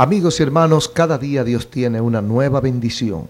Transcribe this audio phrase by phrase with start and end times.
[0.00, 3.28] Amigos y hermanos, cada día Dios tiene una nueva bendición.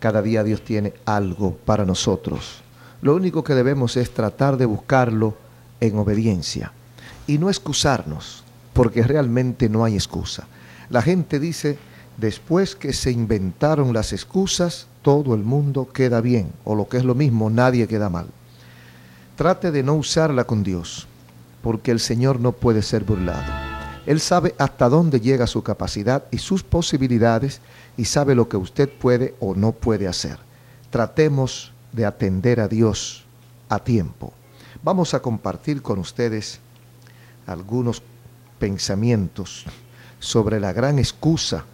[0.00, 2.62] Cada día Dios tiene algo para nosotros.
[3.00, 5.36] Lo único que debemos es tratar de buscarlo
[5.78, 6.72] en obediencia
[7.28, 10.48] y no excusarnos, porque realmente no hay excusa.
[10.90, 11.78] La gente dice,
[12.16, 17.04] después que se inventaron las excusas, todo el mundo queda bien, o lo que es
[17.04, 18.26] lo mismo, nadie queda mal.
[19.36, 21.06] Trate de no usarla con Dios,
[21.62, 23.67] porque el Señor no puede ser burlado.
[24.08, 27.60] Él sabe hasta dónde llega su capacidad y sus posibilidades
[27.98, 30.38] y sabe lo que usted puede o no puede hacer.
[30.88, 33.26] Tratemos de atender a Dios
[33.68, 34.32] a tiempo.
[34.82, 36.58] Vamos a compartir con ustedes
[37.46, 38.02] algunos
[38.58, 39.66] pensamientos
[40.18, 41.66] sobre la gran excusa,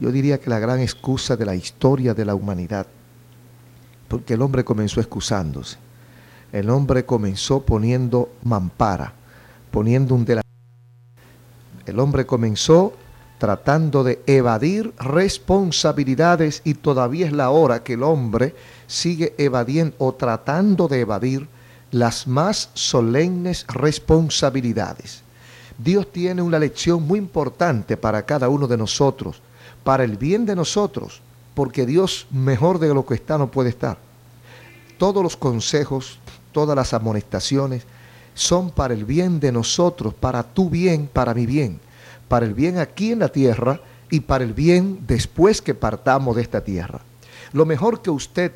[0.00, 2.86] yo diría que la gran excusa de la historia de la humanidad,
[4.06, 5.78] porque el hombre comenzó excusándose,
[6.52, 9.14] el hombre comenzó poniendo mampara,
[9.72, 10.49] poniendo un delantero,
[11.86, 12.92] el hombre comenzó
[13.38, 18.54] tratando de evadir responsabilidades y todavía es la hora que el hombre
[18.86, 21.48] sigue evadiendo o tratando de evadir
[21.90, 25.22] las más solemnes responsabilidades.
[25.78, 29.40] Dios tiene una lección muy importante para cada uno de nosotros,
[29.82, 31.22] para el bien de nosotros,
[31.54, 33.96] porque Dios mejor de lo que está no puede estar.
[34.98, 36.18] Todos los consejos,
[36.52, 37.86] todas las amonestaciones
[38.34, 41.80] son para el bien de nosotros, para tu bien, para mi bien,
[42.28, 46.42] para el bien aquí en la tierra y para el bien después que partamos de
[46.42, 47.00] esta tierra.
[47.52, 48.52] Lo mejor que usted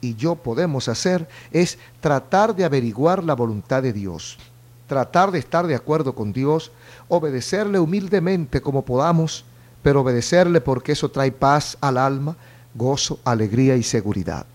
[0.00, 4.38] y yo podemos hacer es tratar de averiguar la voluntad de Dios,
[4.86, 6.72] tratar de estar de acuerdo con Dios,
[7.08, 9.44] obedecerle humildemente como podamos,
[9.82, 12.36] pero obedecerle porque eso trae paz al alma,
[12.74, 14.46] gozo, alegría y seguridad.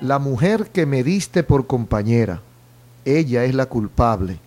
[0.00, 2.40] La mujer que me diste por compañera,
[3.04, 4.38] ella es la culpable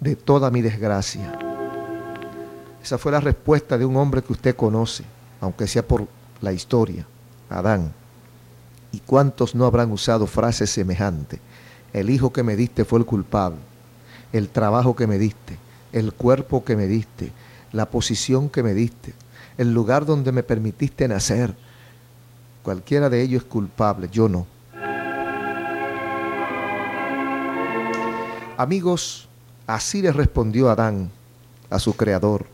[0.00, 1.38] de toda mi desgracia.
[2.82, 5.04] Esa fue la respuesta de un hombre que usted conoce,
[5.40, 6.06] aunque sea por
[6.42, 7.06] la historia,
[7.48, 7.90] Adán.
[8.92, 11.40] ¿Y cuántos no habrán usado frases semejantes?
[11.94, 13.60] El hijo que me diste fue el culpable,
[14.34, 15.56] el trabajo que me diste,
[15.90, 17.32] el cuerpo que me diste,
[17.72, 19.14] la posición que me diste,
[19.56, 21.54] el lugar donde me permitiste nacer.
[22.62, 24.57] Cualquiera de ellos es culpable, yo no.
[28.58, 29.28] Amigos,
[29.68, 31.12] así le respondió Adán
[31.70, 32.46] a su creador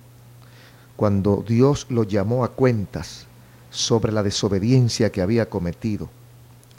[0.97, 3.27] cuando Dios lo llamó a cuentas
[3.71, 6.11] sobre la desobediencia que había cometido,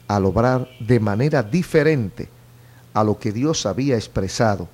[0.07, 2.29] al obrar de manera diferente
[2.93, 4.67] a lo que Dios había expresado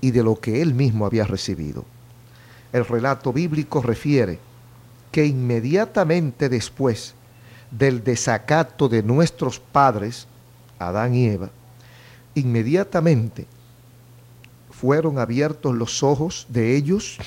[0.00, 1.84] y de lo que él mismo había recibido.
[2.72, 4.40] El relato bíblico refiere
[5.12, 7.14] que inmediatamente después
[7.70, 10.26] del desacato de nuestros padres,
[10.80, 11.50] Adán y Eva,
[12.34, 13.46] inmediatamente
[14.80, 17.18] fueron abiertos los ojos de ellos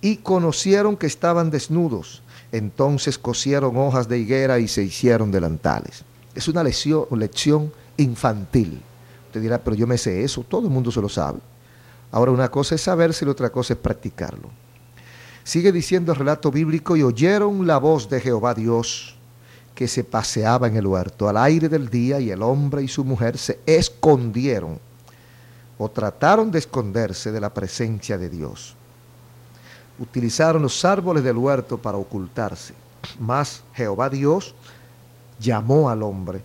[0.00, 6.04] y conocieron que estaban desnudos entonces cosieron hojas de higuera y se hicieron delantales.
[6.34, 8.80] Es una lección, infantil.
[9.26, 11.38] Usted dirá, pero yo me sé eso, todo el mundo se lo sabe.
[12.12, 14.50] Ahora una cosa es saberse y otra cosa es practicarlo.
[15.44, 19.16] Sigue diciendo el relato bíblico y oyeron la voz de Jehová Dios
[19.74, 23.04] que se paseaba en el huerto al aire del día y el hombre y su
[23.04, 24.80] mujer se escondieron
[25.78, 28.76] o trataron de esconderse de la presencia de Dios
[29.98, 32.74] utilizaron los árboles del huerto para ocultarse.
[33.18, 34.54] Mas Jehová Dios
[35.38, 36.42] llamó al hombre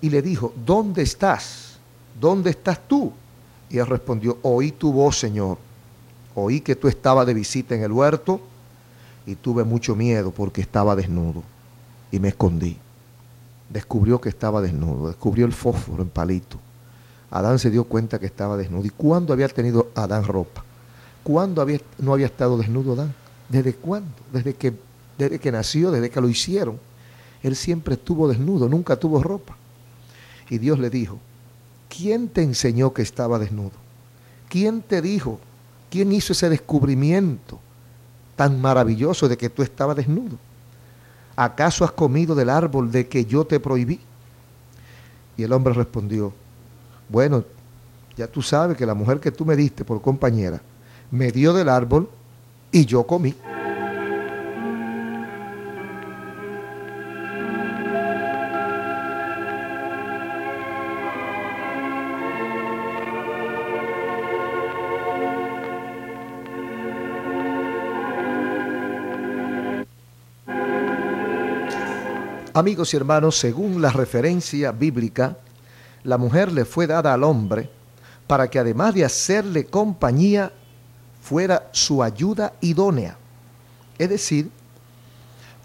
[0.00, 1.78] y le dijo, ¿dónde estás?
[2.20, 3.12] ¿Dónde estás tú?
[3.70, 5.58] Y él respondió, oí tu voz, Señor.
[6.34, 8.40] Oí que tú estabas de visita en el huerto
[9.26, 11.42] y tuve mucho miedo porque estaba desnudo
[12.10, 12.78] y me escondí.
[13.68, 16.58] Descubrió que estaba desnudo, descubrió el fósforo en palito.
[17.32, 18.84] Adán se dio cuenta que estaba desnudo.
[18.84, 20.62] ¿Y cuándo había tenido Adán ropa?
[21.22, 23.14] ¿Cuándo había, no había estado desnudo Adán?
[23.48, 24.12] ¿Desde cuándo?
[24.30, 24.74] Desde que,
[25.16, 26.78] desde que nació, desde que lo hicieron.
[27.42, 29.56] Él siempre estuvo desnudo, nunca tuvo ropa.
[30.50, 31.18] Y Dios le dijo,
[31.88, 33.72] ¿quién te enseñó que estaba desnudo?
[34.50, 35.40] ¿Quién te dijo?
[35.90, 37.58] ¿Quién hizo ese descubrimiento
[38.36, 40.36] tan maravilloso de que tú estabas desnudo?
[41.34, 44.00] ¿Acaso has comido del árbol de que yo te prohibí?
[45.38, 46.34] Y el hombre respondió,
[47.12, 47.44] bueno,
[48.16, 50.62] ya tú sabes que la mujer que tú me diste por compañera
[51.10, 52.08] me dio del árbol
[52.72, 53.34] y yo comí.
[72.54, 75.38] Amigos y hermanos, según la referencia bíblica,
[76.04, 77.70] la mujer le fue dada al hombre
[78.26, 80.52] para que además de hacerle compañía,
[81.20, 83.16] fuera su ayuda idónea,
[83.98, 84.50] es decir,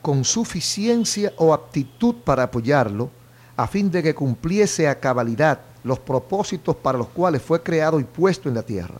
[0.01, 3.09] con suficiencia o aptitud para apoyarlo,
[3.55, 8.03] a fin de que cumpliese a cabalidad los propósitos para los cuales fue creado y
[8.03, 8.99] puesto en la tierra.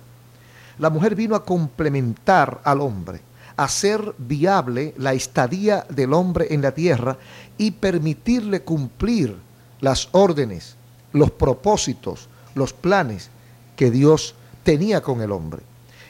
[0.80, 3.22] La mujer vino a complementar al hombre,
[3.56, 7.18] hacer viable la estadía del hombre en la tierra
[7.58, 9.36] y permitirle cumplir
[9.80, 10.76] las órdenes,
[11.14, 13.30] los propósitos, los planes
[13.76, 15.62] que Dios tenía con el hombre.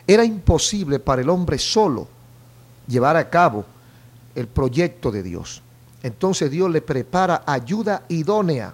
[0.08, 2.08] Era imposible para el hombre solo
[2.88, 3.66] llevar a cabo
[4.36, 5.62] el proyecto de Dios.
[6.04, 8.74] Entonces Dios le prepara ayuda idónea,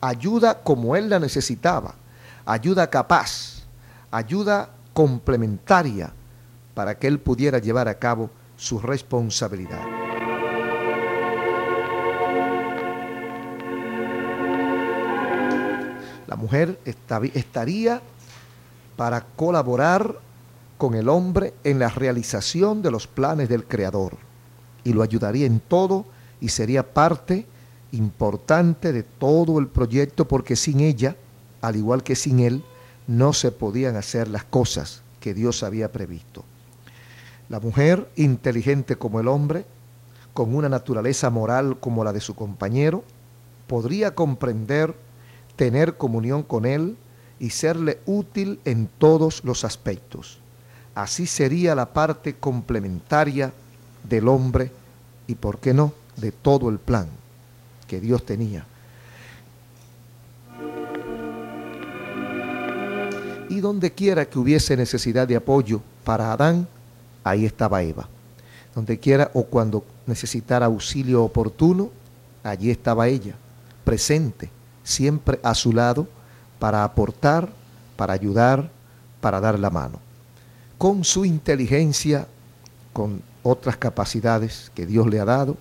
[0.00, 1.94] ayuda como él la necesitaba,
[2.44, 3.62] ayuda capaz,
[4.10, 6.12] ayuda complementaria
[6.74, 9.97] para que él pudiera llevar a cabo su responsabilidad.
[16.38, 18.00] Mujer estaría
[18.96, 20.18] para colaborar
[20.78, 24.16] con el hombre en la realización de los planes del Creador
[24.84, 26.06] y lo ayudaría en todo
[26.40, 27.44] y sería parte
[27.90, 31.16] importante de todo el proyecto porque sin ella,
[31.60, 32.62] al igual que sin él,
[33.08, 36.44] no se podían hacer las cosas que Dios había previsto.
[37.48, 39.64] La mujer, inteligente como el hombre,
[40.34, 43.02] con una naturaleza moral como la de su compañero,
[43.66, 44.94] podría comprender
[45.58, 46.96] tener comunión con Él
[47.40, 50.38] y serle útil en todos los aspectos.
[50.94, 53.52] Así sería la parte complementaria
[54.08, 54.70] del hombre
[55.26, 57.08] y, por qué no, de todo el plan
[57.88, 58.64] que Dios tenía.
[63.48, 66.68] Y donde quiera que hubiese necesidad de apoyo para Adán,
[67.24, 68.08] ahí estaba Eva.
[68.76, 71.90] Donde quiera o cuando necesitara auxilio oportuno,
[72.44, 73.34] allí estaba ella,
[73.84, 74.50] presente,
[74.88, 76.08] siempre a su lado
[76.58, 77.50] para aportar,
[77.96, 78.70] para ayudar,
[79.20, 80.00] para dar la mano.
[80.78, 82.26] Con su inteligencia,
[82.92, 85.56] con otras capacidades que Dios le ha dado,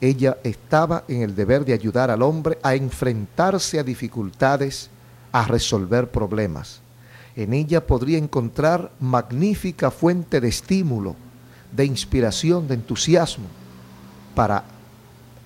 [0.00, 4.90] ella estaba en el deber de ayudar al hombre a enfrentarse a dificultades,
[5.32, 6.80] a resolver problemas.
[7.36, 11.16] En ella podría encontrar magnífica fuente de estímulo,
[11.72, 13.46] de inspiración, de entusiasmo
[14.34, 14.64] para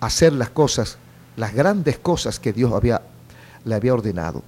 [0.00, 0.98] hacer las cosas,
[1.36, 3.00] las grandes cosas que Dios había
[3.64, 4.42] le había ordenado.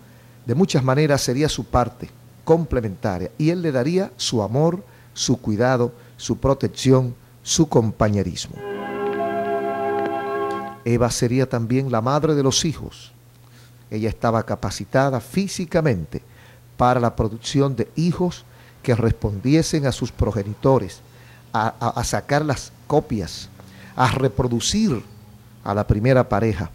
[0.46, 2.10] De muchas maneras sería su parte
[2.44, 4.84] complementaria y él le daría su amor,
[5.14, 8.56] su cuidado, su protección, su compañerismo.
[10.84, 13.12] Eva sería también la madre de los hijos.
[13.90, 16.22] Ella estaba capacitada físicamente
[16.76, 18.44] para la producción de hijos
[18.82, 21.00] que respondiesen a sus progenitores,
[21.54, 23.48] a, a sacar las copias,
[23.96, 25.02] a reproducir
[25.62, 26.70] a la primera pareja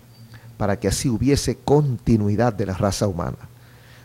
[0.59, 3.37] para que así hubiese continuidad de la raza humana.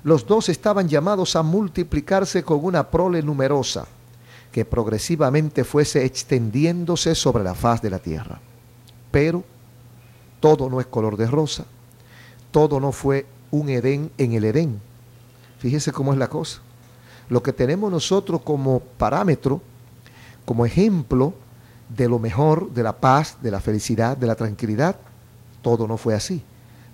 [0.04, 3.86] Los dos estaban llamados a multiplicarse con una prole numerosa
[4.52, 8.38] que progresivamente fuese extendiéndose sobre la faz de la tierra.
[9.10, 9.42] Pero
[10.38, 11.64] todo no es color de rosa,
[12.52, 14.80] todo no fue un Edén en el Edén.
[15.58, 16.60] Fíjese cómo es la cosa.
[17.28, 19.60] Lo que tenemos nosotros como parámetro,
[20.44, 21.34] como ejemplo
[21.88, 24.94] de lo mejor, de la paz, de la felicidad, de la tranquilidad,
[25.64, 26.42] todo no fue así.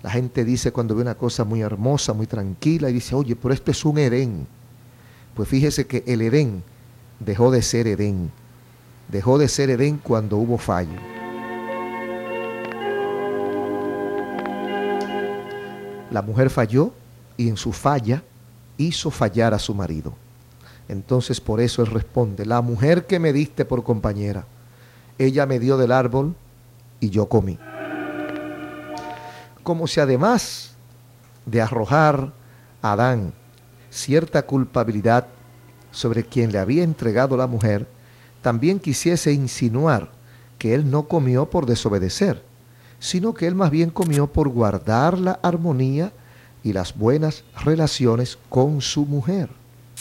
[0.01, 3.53] La gente dice cuando ve una cosa muy hermosa, muy tranquila, y dice, oye, pero
[3.53, 4.47] esto es un Edén.
[5.35, 6.63] Pues fíjese que el Edén
[7.19, 8.31] dejó de ser Edén.
[9.09, 10.97] Dejó de ser Edén cuando hubo fallo.
[16.09, 16.93] La mujer falló
[17.37, 18.23] y en su falla
[18.77, 20.13] hizo fallar a su marido.
[20.87, 24.45] Entonces por eso él responde, la mujer que me diste por compañera,
[25.17, 26.35] ella me dio del árbol
[26.99, 27.57] y yo comí
[29.63, 30.71] como si además
[31.45, 32.33] de arrojar
[32.81, 33.33] a Adán
[33.89, 35.27] cierta culpabilidad
[35.91, 37.87] sobre quien le había entregado la mujer,
[38.41, 40.09] también quisiese insinuar
[40.57, 42.41] que él no comió por desobedecer,
[42.99, 46.11] sino que él más bien comió por guardar la armonía
[46.63, 49.49] y las buenas relaciones con su mujer.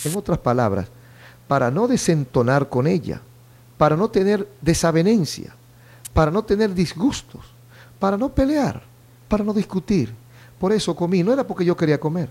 [0.05, 0.88] En otras palabras,
[1.49, 3.21] para no desentonar con ella,
[3.76, 5.55] para no tener desavenencia,
[6.12, 7.40] para no tener disgustos,
[7.99, 8.89] para no pelear
[9.30, 10.12] para no discutir.
[10.58, 12.28] Por eso comí, no era porque yo quería comer,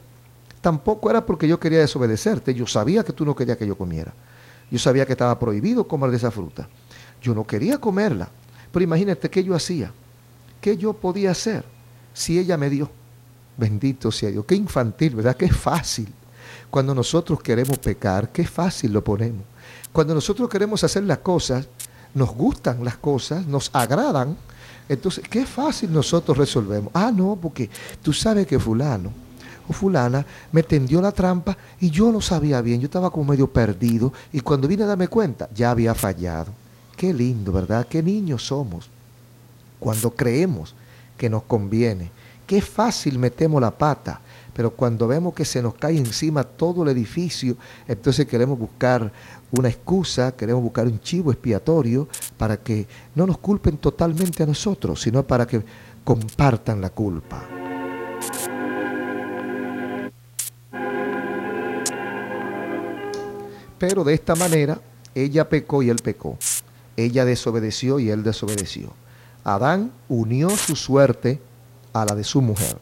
[0.61, 4.13] tampoco era porque yo quería desobedecerte, yo sabía que tú no querías que yo comiera,
[4.69, 6.69] yo sabía que estaba prohibido comer de esa fruta,
[7.23, 8.29] yo no quería comerla,
[8.71, 9.91] pero imagínate qué yo hacía,
[10.61, 11.63] qué yo podía hacer
[12.13, 12.91] si ella me dio.
[13.57, 15.35] Bendito sea Dios, qué infantil, ¿verdad?
[15.35, 16.13] Qué fácil.
[16.69, 19.43] Cuando nosotros queremos pecar, qué fácil lo ponemos.
[19.91, 21.67] Cuando nosotros queremos hacer las cosas,
[22.13, 24.37] nos gustan las cosas, nos agradan,
[24.89, 26.91] entonces, qué fácil nosotros resolvemos.
[26.95, 27.69] Ah, no, porque
[28.01, 29.11] tú sabes que fulano
[29.69, 33.47] o fulana me tendió la trampa y yo no sabía bien, yo estaba como medio
[33.47, 36.51] perdido y cuando vine a darme cuenta ya había fallado.
[36.97, 37.85] Qué lindo, ¿verdad?
[37.87, 38.89] Qué niños somos
[39.79, 40.73] cuando creemos
[41.17, 42.11] que nos conviene.
[42.47, 44.19] Qué fácil metemos la pata,
[44.55, 47.55] pero cuando vemos que se nos cae encima todo el edificio,
[47.87, 49.11] entonces queremos buscar
[49.51, 55.01] una excusa, queremos buscar un chivo expiatorio para que no nos culpen totalmente a nosotros,
[55.01, 55.63] sino para que
[56.03, 57.47] compartan la culpa.
[63.79, 64.79] Pero de esta manera,
[65.15, 66.37] ella pecó y él pecó.
[66.97, 68.93] Ella desobedeció y él desobedeció.
[69.45, 71.39] Adán unió su suerte
[71.93, 72.77] a la de su mujer.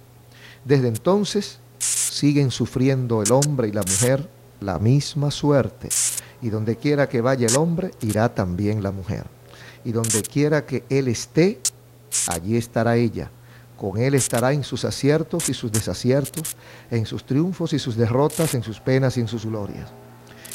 [0.65, 4.27] Desde entonces siguen sufriendo el hombre y la mujer
[4.59, 5.89] la misma suerte.
[6.41, 9.25] Y donde quiera que vaya el hombre, irá también la mujer.
[9.84, 11.60] Y donde quiera que él esté,
[12.27, 13.32] allí estará ella.
[13.77, 16.56] Con él estará en sus aciertos y sus desaciertos,
[16.89, 19.89] en sus triunfos y sus derrotas, en sus penas y en sus glorias.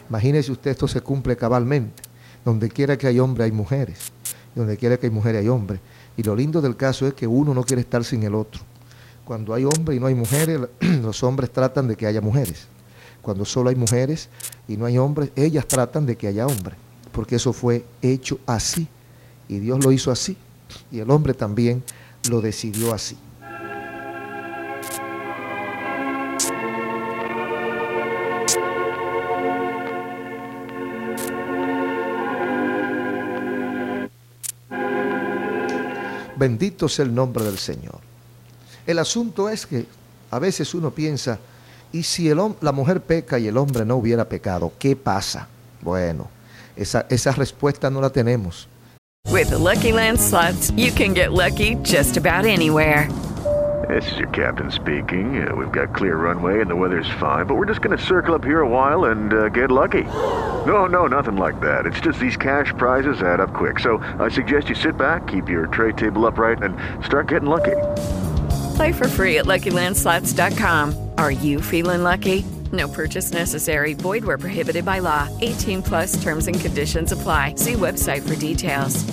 [0.09, 2.03] Imagínese usted, esto se cumple cabalmente.
[2.45, 4.13] Donde quiera que hay hombre, hay mujeres.
[4.55, 5.81] Donde quiera que hay mujer, hay hombre.
[6.17, 8.61] Y lo lindo del caso es que uno no quiere estar sin el otro.
[9.25, 12.67] Cuando hay hombres y no hay mujeres, los hombres tratan de que haya mujeres.
[13.23, 14.29] Cuando solo hay mujeres
[14.69, 16.77] y no hay hombres, ellas tratan de que haya hombres.
[17.13, 18.89] Porque eso fue hecho así.
[19.49, 20.37] Y Dios lo hizo así.
[20.91, 21.83] Y el hombre también
[22.29, 23.17] lo decidió así.
[36.37, 38.01] Bendito sea el nombre del Señor.
[38.85, 39.87] El asunto es que
[40.29, 41.39] a veces uno piensa,
[41.93, 44.73] ¿y si el, la mujer peca y el hombre no hubiera pecado?
[44.79, 45.49] ¿Qué pasa?
[45.83, 46.29] Bueno,
[46.77, 48.69] esa, esa respuesta no la tenemos.
[49.31, 53.09] With the Lucky Land slots, you can get lucky just about anywhere.
[53.89, 55.47] This is your captain speaking.
[55.47, 58.35] Uh, we've got clear runway and the weather's fine, but we're just going to circle
[58.35, 60.05] up here a while and uh, get lucky.
[60.67, 61.85] No, no, nothing like that.
[61.87, 63.81] It's just these cash prizes add up quick.
[63.81, 67.77] So I suggest you sit back, keep your tray table upright, and start getting lucky.
[68.77, 71.12] Play for free at LuckyLandSlots.com.
[71.23, 72.45] Are you feeling lucky?
[72.73, 73.95] No purchase necessary.
[73.95, 75.29] Void where prohibited by law.
[75.41, 77.55] 18 plus terms and conditions apply.
[77.55, 79.05] See website for details.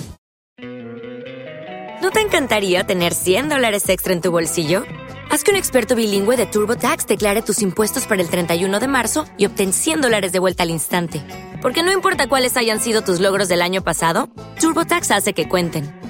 [2.02, 4.82] ¿No te encantaría tener 100 dólares extra en tu bolsillo?
[5.30, 9.26] Haz que un experto bilingüe de TurboTax declare tus impuestos para el 31 de marzo
[9.38, 11.22] y obtén 100 dólares de vuelta al instante.
[11.62, 16.09] Porque no importa cuáles hayan sido tus logros del año pasado, TurboTax hace que cuenten.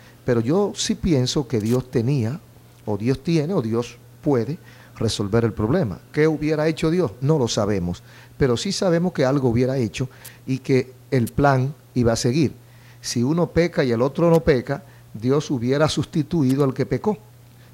[0.31, 2.39] Pero yo sí pienso que Dios tenía,
[2.85, 4.59] o Dios tiene, o Dios puede
[4.95, 5.99] resolver el problema.
[6.13, 7.11] ¿Qué hubiera hecho Dios?
[7.19, 8.01] No lo sabemos.
[8.37, 10.07] Pero sí sabemos que algo hubiera hecho
[10.47, 12.53] y que el plan iba a seguir.
[13.01, 17.17] Si uno peca y el otro no peca, Dios hubiera sustituido al que pecó.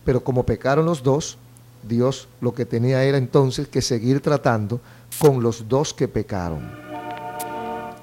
[0.04, 1.38] Pero como pecaron los dos,
[1.88, 4.82] Dios lo que tenía era entonces que seguir tratando
[5.20, 6.72] con los dos que pecaron.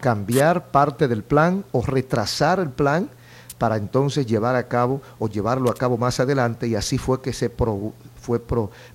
[0.01, 3.11] Cambiar parte del plan o retrasar el plan
[3.59, 7.33] para entonces llevar a cabo o llevarlo a cabo más adelante y así fue que
[7.33, 8.41] se fue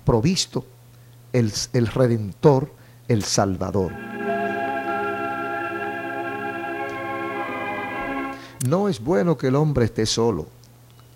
[0.04, 0.64] provisto
[1.32, 2.72] el, el Redentor,
[3.08, 3.92] el Salvador.
[8.66, 10.46] No es bueno que el hombre esté solo,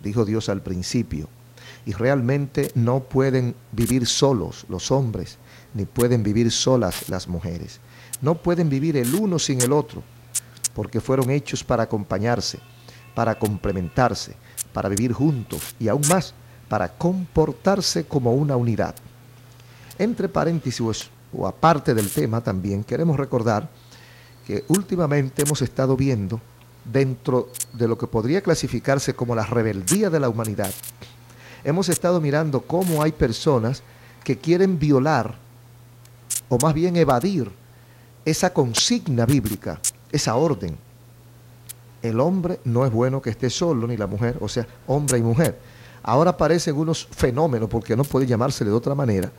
[0.02, 1.28] dijo Dios al principio,
[1.84, 5.36] y realmente no pueden vivir solos los hombres,
[5.74, 7.80] ni pueden vivir solas las mujeres.
[8.22, 10.02] No pueden vivir el uno sin el otro,
[10.74, 12.60] porque fueron hechos para acompañarse
[13.14, 14.34] para complementarse,
[14.72, 16.34] para vivir juntos y aún más
[16.68, 18.94] para comportarse como una unidad.
[19.98, 23.68] Entre paréntesis o aparte del tema también queremos recordar
[24.46, 26.40] que últimamente hemos estado viendo
[26.84, 30.72] dentro de lo que podría clasificarse como la rebeldía de la humanidad,
[31.64, 33.82] hemos estado mirando cómo hay personas
[34.22, 35.36] que quieren violar
[36.48, 37.50] o más bien evadir
[38.24, 39.80] esa consigna bíblica,
[40.12, 40.76] esa orden
[42.04, 45.22] el hombre no es bueno que esté solo, ni la mujer, o sea, hombre y
[45.22, 45.58] mujer.
[46.02, 49.32] Ahora aparecen unos fenómenos, porque no puede llamársele de otra manera,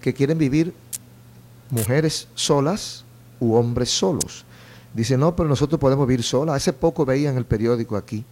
[0.00, 0.72] que quieren vivir
[1.68, 3.04] mujeres solas
[3.40, 4.44] u hombres solos.
[4.94, 6.54] Dice, no, pero nosotros podemos vivir solas.
[6.54, 8.24] Hace poco veía en el periódico aquí,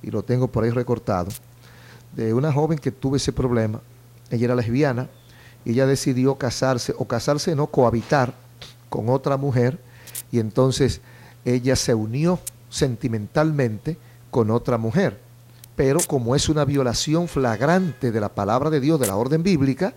[0.00, 1.30] y lo tengo por ahí recortado,
[2.14, 3.80] de una joven que tuvo ese problema.
[4.30, 5.08] Ella era lesbiana
[5.64, 8.32] y ella decidió casarse, o casarse no, cohabitar
[8.88, 9.80] con otra mujer,
[10.30, 11.00] y entonces
[11.44, 13.96] ella se unió sentimentalmente
[14.30, 15.20] con otra mujer.
[15.76, 19.94] Pero como es una violación flagrante de la palabra de Dios, de la orden bíblica,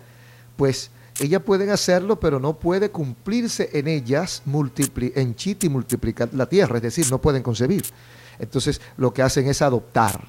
[0.56, 6.46] pues ella pueden hacerlo, pero no puede cumplirse en ellas en chit y multiplicar la
[6.46, 7.84] tierra, es decir, no pueden concebir.
[8.38, 10.26] Entonces lo que hacen es adoptar,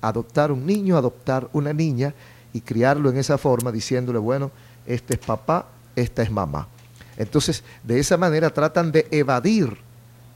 [0.00, 2.14] adoptar un niño, adoptar una niña
[2.52, 4.50] y criarlo en esa forma, diciéndole, bueno,
[4.86, 6.68] este es papá, esta es mamá.
[7.16, 9.76] Entonces, de esa manera tratan de evadir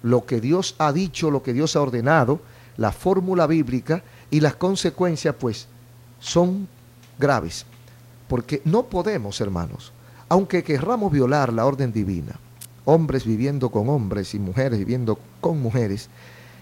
[0.02, 2.40] lo que Dios ha dicho, lo que Dios ha ordenado,
[2.76, 5.66] la fórmula bíblica y las consecuencias, pues,
[6.20, 6.68] son
[7.18, 7.66] graves.
[8.28, 9.92] Porque no podemos, hermanos,
[10.28, 12.38] aunque querramos violar la orden divina,
[12.84, 16.08] hombres viviendo con hombres y mujeres viviendo con mujeres,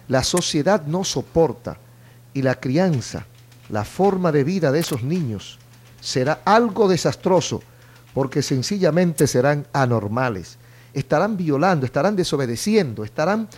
[0.09, 1.79] la sociedad no soporta
[2.35, 3.27] y la crianza,
[3.71, 5.59] la forma de vida de esos niños
[6.01, 7.63] será algo desastroso
[8.13, 10.59] porque sencillamente serán anormales,
[10.95, 13.49] estarán violando, estarán desobedeciendo, estarán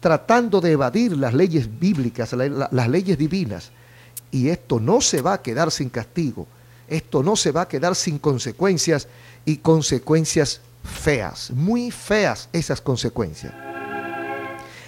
[0.00, 3.72] tratando de evadir las leyes bíblicas, las leyes divinas.
[4.30, 6.46] Y esto no se va a quedar sin castigo,
[6.88, 9.08] esto no se va a quedar sin consecuencias
[9.44, 13.52] y consecuencias feas, muy feas esas consecuencias.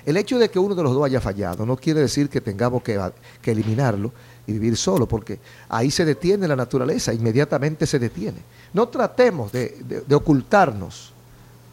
[0.07, 2.83] El hecho de que uno de los dos haya fallado no quiere decir que tengamos
[2.83, 2.99] que,
[3.45, 4.13] eliminarlo
[4.47, 5.39] y vivir solo, porque
[5.69, 8.39] ahí se detiene la naturaleza, inmediatamente se detiene.
[8.73, 11.13] No tratemos de ocultarnos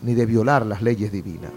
[0.06, 1.52] ni de violar las leyes divinas.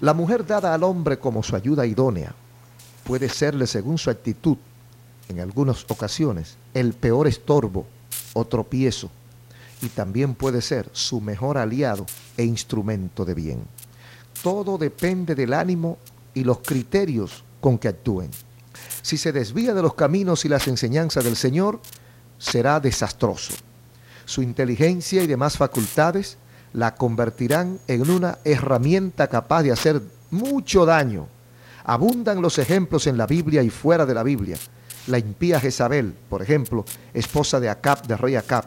[0.00, 2.32] La mujer dada al hombre como su ayuda idónea
[3.04, 4.56] puede serle, según su actitud,
[5.28, 7.84] en algunas ocasiones, el peor estorbo
[8.32, 9.10] o tropiezo,
[9.82, 12.06] y también puede ser su mejor aliado
[12.36, 13.62] e instrumento de bien.
[14.42, 15.98] Todo depende del ánimo
[16.32, 18.30] y los criterios con que actúen.
[19.02, 21.80] Si se desvía de los caminos y las enseñanzas del Señor,
[22.38, 23.54] será desastroso.
[24.24, 26.38] Su inteligencia y demás facultades
[26.72, 31.28] la convertirán en una herramienta capaz de hacer mucho daño.
[31.84, 34.56] Abundan los ejemplos en la Biblia y fuera de la Biblia.
[35.06, 38.66] La impía Jezabel, por ejemplo, esposa de Acab, de rey Acab,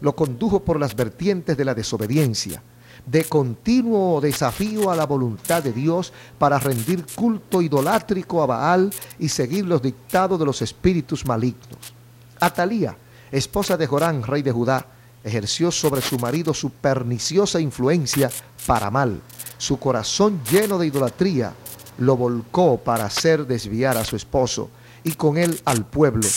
[0.00, 2.62] lo condujo por las vertientes de la desobediencia,
[3.06, 9.28] de continuo desafío a la voluntad de Dios para rendir culto idolátrico a Baal y
[9.28, 11.94] seguir los dictados de los espíritus malignos.
[12.40, 12.96] Atalía,
[13.30, 14.86] esposa de Jorán, rey de Judá,
[15.22, 18.30] ejerció sobre su marido su perniciosa influencia
[18.66, 19.20] para mal.
[19.58, 21.52] Su corazón lleno de idolatría
[21.98, 24.68] lo volcó para hacer desviar a su esposo
[25.02, 26.28] y con él al pueblo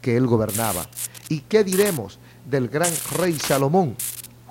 [0.00, 0.86] que él gobernaba.
[1.28, 3.96] ¿Y qué diremos del gran rey Salomón?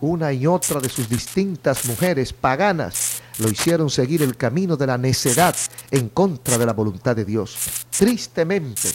[0.01, 4.97] Una y otra de sus distintas mujeres paganas lo hicieron seguir el camino de la
[4.97, 5.55] necedad
[5.91, 7.57] en contra de la voluntad de Dios.
[7.89, 8.89] Tristemente,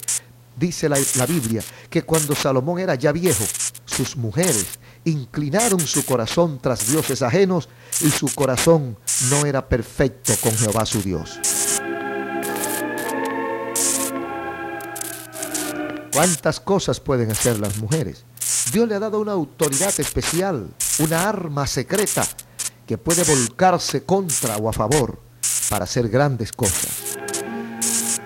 [0.56, 3.44] dice la, la Biblia, que cuando Salomón era ya viejo,
[3.84, 7.68] sus mujeres inclinaron su corazón tras dioses ajenos
[8.00, 8.96] y su corazón
[9.30, 11.38] no era perfecto con Jehová su Dios.
[16.12, 18.24] ¿Cuántas cosas pueden hacer las mujeres?
[18.72, 22.26] Dios le ha dado una autoridad especial, una arma secreta
[22.86, 25.20] que puede volcarse contra o a favor
[25.68, 27.18] para hacer grandes cosas.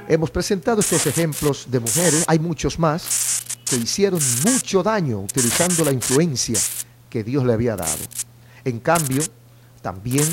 [0.08, 5.92] Hemos presentado estos ejemplos de mujeres, hay muchos más, que hicieron mucho daño utilizando la
[5.92, 6.58] influencia
[7.10, 7.98] que Dios le había dado.
[8.64, 9.22] En cambio,
[9.82, 10.26] también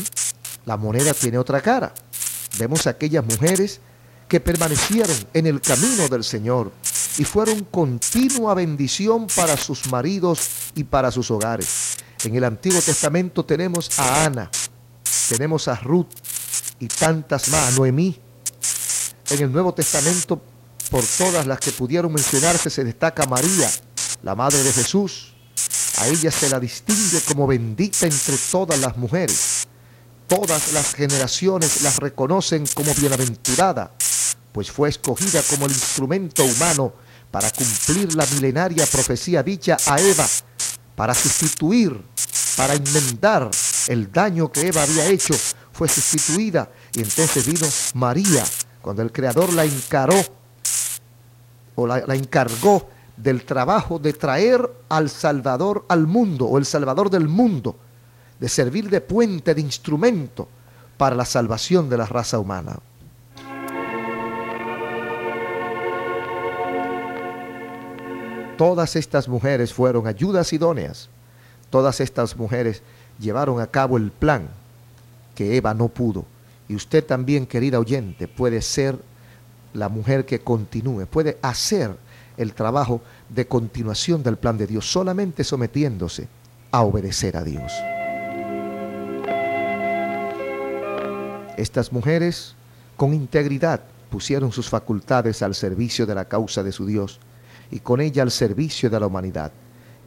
[0.65, 1.93] la moneda tiene otra cara.
[2.58, 3.82] Vemos aquellas mujeres
[4.28, 6.71] que permanecieron en el camino del Señor
[7.17, 11.98] y fueron continua bendición para sus maridos y para sus hogares.
[12.26, 14.50] En el Antiguo Testamento tenemos a Ana,
[15.30, 16.08] tenemos a Ruth
[16.80, 18.20] y tantas más, a Noemí.
[19.30, 20.42] En el Nuevo Testamento
[20.90, 23.70] por todas las que pudieron mencionarse se destaca María,
[24.24, 25.36] la Madre de Jesús.
[26.00, 29.68] A ella se la distingue como bendita entre todas las mujeres.
[30.28, 33.92] Todas las generaciones las reconocen como bienaventurada,
[34.52, 36.92] pues fue escogida como el instrumento humano
[37.30, 40.26] para cumplir la milenaria profecía dicha a Eva,
[40.96, 42.02] para sustituir,
[42.56, 43.50] para enmendar
[43.88, 45.34] el daño que Eva había hecho,
[45.72, 48.44] fue sustituida y entonces vino María,
[48.82, 50.15] cuando el Creador la encaró
[51.76, 52.88] o la, encargó
[53.18, 57.76] del trabajo de traer al Salvador al mundo o el Salvador del mundo,
[58.39, 60.48] de servir de puente, de instrumento
[60.98, 62.80] para la salvación de la raza humana.
[68.58, 71.10] Todas estas mujeres fueron ayudas idóneas.
[71.76, 72.82] Todas estas mujeres
[73.20, 74.48] llevaron a cabo el plan
[75.36, 76.24] que Eva no pudo.
[76.70, 78.98] Y usted también, querida oyente, puede ser
[79.74, 81.98] la mujer que continúe, puede hacer
[82.38, 86.30] el trabajo de continuación del plan de Dios, solamente sometiéndose
[86.72, 87.74] a obedecer a Dios.
[91.58, 92.56] Estas mujeres,
[92.96, 97.20] con integridad, pusieron sus facultades al servicio de la causa de su Dios
[97.70, 99.52] y con ella al servicio de la humanidad.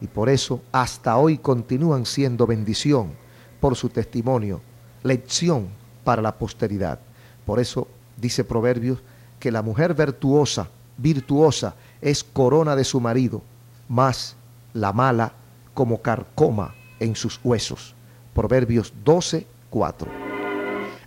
[0.01, 3.13] Y por eso hasta hoy continúan siendo bendición
[3.59, 4.61] por su testimonio,
[5.03, 5.67] lección
[6.03, 6.99] para la posteridad.
[7.45, 8.99] Por eso dice Proverbios
[9.39, 13.41] que la mujer virtuosa, virtuosa, es corona de su marido,
[13.87, 14.35] más
[14.73, 15.33] la mala
[15.73, 17.95] como carcoma en sus huesos.
[18.33, 20.11] Proverbios 12, 4.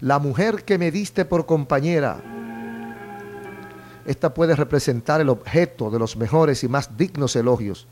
[0.00, 2.20] La mujer que me diste por compañera,
[4.04, 7.86] esta puede representar el objeto de los mejores y más dignos elogios,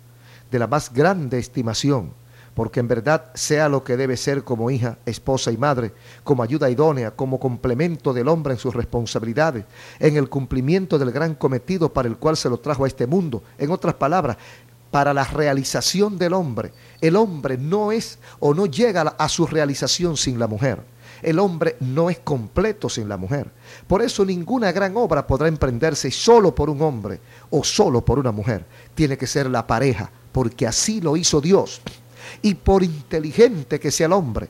[0.51, 2.13] de la más grande estimación,
[2.55, 5.93] porque en verdad sea lo que debe ser como hija, esposa y madre,
[6.25, 9.65] como ayuda idónea, como complemento del hombre en sus responsabilidades,
[9.99, 13.43] en el cumplimiento del gran cometido para el cual se lo trajo a este mundo.
[13.59, 14.37] En otras palabras,
[14.91, 16.73] para la realización del hombre.
[17.01, 20.83] El hombre no es o no llega a su realización sin la mujer.
[21.23, 23.51] El hombre no es completo sin la mujer.
[23.87, 28.33] Por eso ninguna gran obra podrá emprenderse solo por un hombre o solo por una
[28.33, 28.65] mujer.
[28.95, 31.81] Tiene que ser la pareja, porque así lo hizo Dios.
[32.43, 34.49] Y por inteligente que sea el hombre,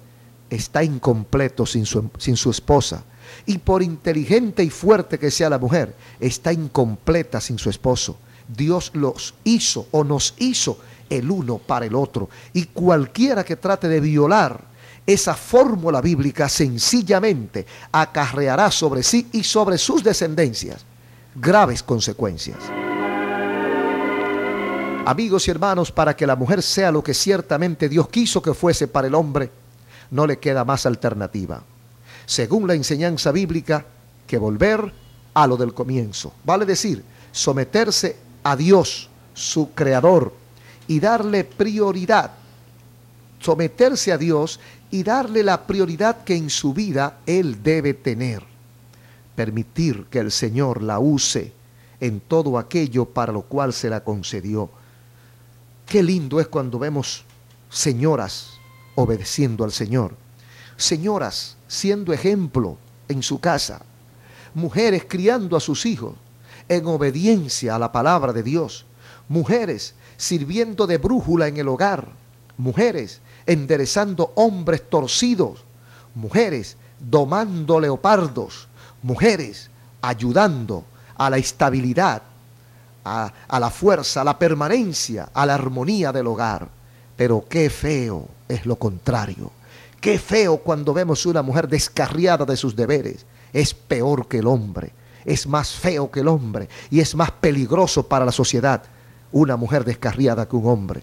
[0.49, 3.05] está incompleto sin su, sin su esposa.
[3.47, 8.19] Y por inteligente y fuerte que sea la mujer, está incompleta sin su esposo.
[8.49, 12.29] Dios los hizo o nos hizo el uno para el otro.
[12.53, 14.71] Y cualquiera que trate de violar
[15.07, 20.85] esa fórmula bíblica sencillamente acarreará sobre sí y sobre sus descendencias
[21.35, 22.90] graves consecuencias.
[25.11, 28.87] Amigos y hermanos, para que la mujer sea lo que ciertamente Dios quiso que fuese
[28.87, 29.51] para el hombre,
[30.13, 31.65] no le queda más alternativa.
[32.27, 33.85] Según la enseñanza bíblica,
[34.29, 34.93] que volver
[35.35, 36.33] a lo del comienzo.
[36.45, 40.33] Vale decir, someterse a Dios, su creador,
[40.87, 42.31] y darle prioridad.
[43.41, 44.61] Someterse a Dios
[44.93, 48.45] y darle la prioridad que en su vida Él debe tener.
[49.35, 51.53] Permitir que el Señor la use
[51.99, 54.71] en todo aquello para lo cual se la concedió.
[55.91, 57.25] Qué lindo es cuando vemos
[57.69, 58.61] señoras
[58.95, 60.15] obedeciendo al Señor,
[60.77, 62.77] señoras siendo ejemplo
[63.09, 63.83] en su casa,
[64.55, 66.15] mujeres criando a sus hijos
[66.69, 68.87] en obediencia a la palabra de Dios,
[69.29, 72.07] mujeres sirviendo de brújula en el hogar,
[72.57, 75.65] mujeres enderezando hombres torcidos,
[76.15, 78.69] mujeres domando leopardos,
[79.03, 79.71] mujeres
[80.03, 80.85] ayudando
[81.17, 82.23] a la estabilidad,
[83.05, 86.69] a, la fuerza, a la permanencia, a la armonía del hogar.
[87.17, 89.51] Pero qué feo es lo contrario.
[90.01, 93.27] Qué feo cuando vemos una mujer descarriada de sus deberes.
[93.53, 94.93] Es peor que el hombre.
[95.25, 96.69] Es más feo que el hombre.
[96.91, 98.83] Y es más peligroso para la sociedad
[99.33, 101.03] una mujer descarriada que un hombre.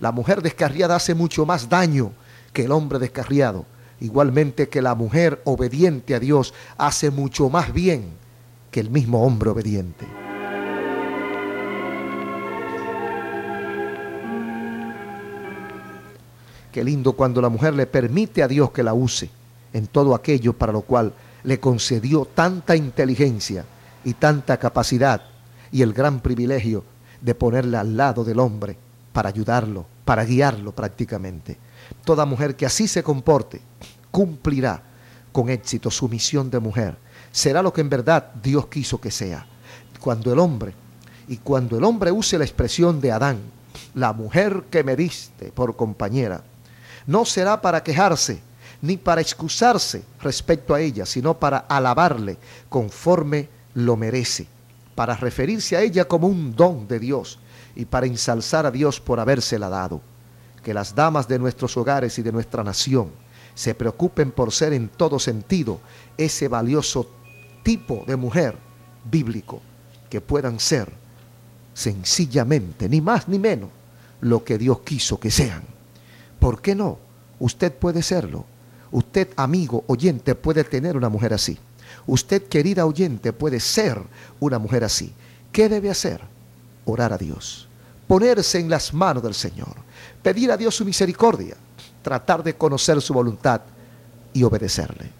[0.00, 2.12] La mujer descarriada hace mucho más daño
[2.52, 3.66] que el hombre descarriado.
[4.00, 8.10] Igualmente que la mujer obediente a Dios hace mucho más bien
[8.70, 10.17] que el mismo hombre obediente.
[16.72, 19.30] Qué lindo cuando la mujer le permite a Dios que la use
[19.72, 21.12] en todo aquello para lo cual
[21.44, 23.64] le concedió tanta inteligencia
[24.04, 25.22] y tanta capacidad
[25.70, 26.84] y el gran privilegio
[27.20, 28.76] de ponerla al lado del hombre
[29.12, 31.58] para ayudarlo, para guiarlo prácticamente.
[32.04, 33.60] Toda mujer que así se comporte
[34.10, 34.82] cumplirá
[35.32, 36.96] con éxito su misión de mujer.
[37.32, 39.46] Será lo que en verdad Dios quiso que sea.
[40.00, 40.74] Cuando el hombre,
[41.28, 43.38] y cuando el hombre use la expresión de Adán,
[43.94, 46.42] la mujer que me diste por compañera,
[47.08, 48.38] no será para quejarse
[48.82, 52.36] ni para excusarse respecto a ella, sino para alabarle
[52.68, 54.46] conforme lo merece,
[54.94, 57.38] para referirse a ella como un don de Dios
[57.74, 60.02] y para ensalzar a Dios por habérsela dado.
[60.62, 63.10] Que las damas de nuestros hogares y de nuestra nación
[63.54, 65.80] se preocupen por ser en todo sentido
[66.18, 67.10] ese valioso
[67.62, 68.54] tipo de mujer
[69.10, 69.62] bíblico,
[70.10, 70.92] que puedan ser
[71.72, 73.70] sencillamente, ni más ni menos,
[74.20, 75.77] lo que Dios quiso que sean.
[76.38, 76.98] ¿Por qué no?
[77.40, 78.44] Usted puede serlo.
[78.90, 81.58] Usted, amigo, oyente, puede tener una mujer así.
[82.06, 84.00] Usted, querida oyente, puede ser
[84.40, 85.12] una mujer así.
[85.52, 86.22] ¿Qué debe hacer?
[86.84, 87.68] Orar a Dios
[88.08, 89.76] ponerse en las manos del Señor,
[90.22, 91.54] pedir a Dios su misericordia,
[92.02, 93.60] tratar de conocer su voluntad
[94.32, 95.10] y obedecerle.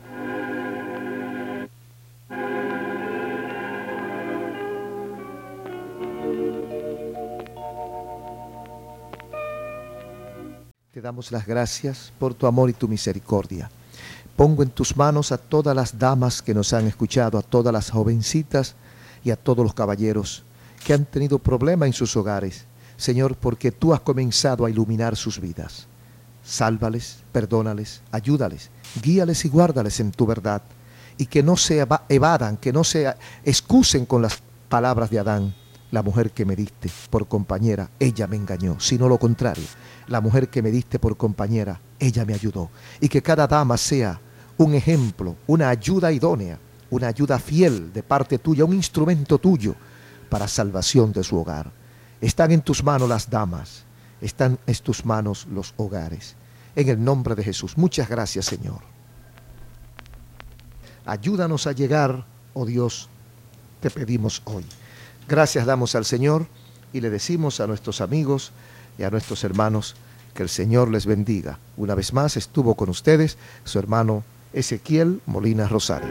[10.98, 13.70] Te damos las gracias por tu amor y tu misericordia.
[14.34, 17.92] Pongo en tus manos a todas las damas que nos han escuchado, a todas las
[17.92, 18.74] jovencitas
[19.22, 20.42] y a todos los caballeros
[20.84, 22.64] que han tenido problemas en sus hogares.
[22.96, 25.86] Señor, porque tú has comenzado a iluminar sus vidas.
[26.42, 28.68] Sálvales, perdónales, ayúdales,
[29.00, 30.62] guíales y guárdales en tu verdad.
[31.16, 35.54] Y que no se evadan, que no se excusen con las palabras de Adán.
[35.90, 39.64] La mujer que me diste por compañera, ella me engañó, sino lo contrario.
[40.06, 42.70] La mujer que me diste por compañera, ella me ayudó.
[43.00, 44.20] Y que cada dama sea
[44.58, 46.58] un ejemplo, una ayuda idónea,
[46.90, 49.74] una ayuda fiel de parte tuya, un instrumento tuyo
[50.28, 51.70] para salvación de su hogar.
[52.20, 53.84] Están en tus manos las damas,
[54.20, 56.34] están en tus manos los hogares.
[56.74, 58.80] En el nombre de Jesús, muchas gracias Señor.
[61.06, 63.08] Ayúdanos a llegar, oh Dios,
[63.80, 64.64] te pedimos hoy.
[65.28, 66.46] Gracias damos al Señor
[66.90, 68.50] y le decimos a nuestros amigos
[68.96, 69.94] y a nuestros hermanos
[70.32, 71.58] que el Señor les bendiga.
[71.76, 76.08] Una vez más estuvo con ustedes su hermano Ezequiel Molina Rosario.